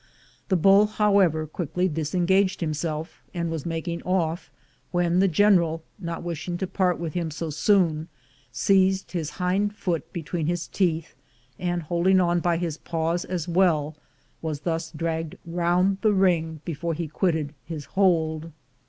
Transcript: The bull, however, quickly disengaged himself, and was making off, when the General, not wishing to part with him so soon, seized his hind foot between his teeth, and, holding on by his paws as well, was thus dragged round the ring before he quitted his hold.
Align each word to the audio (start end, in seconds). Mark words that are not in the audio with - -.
The 0.49 0.55
bull, 0.55 0.87
however, 0.87 1.45
quickly 1.45 1.87
disengaged 1.87 2.59
himself, 2.59 3.21
and 3.35 3.51
was 3.51 3.67
making 3.67 4.01
off, 4.01 4.49
when 4.89 5.19
the 5.19 5.27
General, 5.27 5.83
not 5.99 6.23
wishing 6.23 6.57
to 6.57 6.65
part 6.65 6.97
with 6.97 7.13
him 7.13 7.29
so 7.29 7.51
soon, 7.51 8.07
seized 8.51 9.11
his 9.11 9.29
hind 9.29 9.75
foot 9.75 10.11
between 10.11 10.47
his 10.47 10.65
teeth, 10.67 11.13
and, 11.59 11.83
holding 11.83 12.19
on 12.19 12.39
by 12.39 12.57
his 12.57 12.77
paws 12.79 13.25
as 13.25 13.47
well, 13.47 13.95
was 14.41 14.61
thus 14.61 14.91
dragged 14.91 15.37
round 15.45 15.99
the 16.01 16.13
ring 16.15 16.61
before 16.65 16.95
he 16.95 17.07
quitted 17.07 17.53
his 17.63 17.85
hold. 17.85 18.51